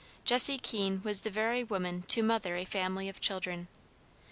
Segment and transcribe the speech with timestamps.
[0.25, 3.67] Jessie Keene was the very woman to "mother" a family of children.